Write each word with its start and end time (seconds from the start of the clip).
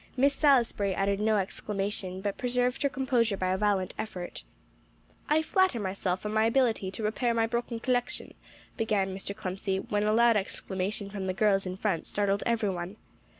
]Miss 0.17 0.33
Salisbury 0.33 0.95
uttered 0.95 1.19
no 1.19 1.37
exclamation, 1.37 2.21
but 2.21 2.35
preserved 2.39 2.81
her 2.81 2.89
composure 2.89 3.37
by 3.37 3.51
a 3.53 3.57
violent 3.59 3.93
effort. 3.99 4.43
"I 5.29 5.43
flatter 5.43 5.79
myself 5.79 6.25
on 6.25 6.33
my 6.33 6.45
ability 6.45 6.89
to 6.89 7.03
repair 7.03 7.35
my 7.35 7.45
broken 7.45 7.79
collection," 7.79 8.33
began 8.77 9.15
Mr. 9.15 9.35
Clemcy, 9.35 9.77
when 9.91 10.01
a 10.01 10.11
loud 10.11 10.37
exclamation 10.37 11.11
from 11.11 11.27
the 11.27 11.33
girls 11.35 11.67
in 11.67 11.77
front 11.77 12.07
startled 12.07 12.41
every 12.47 12.71
one. 12.71 12.95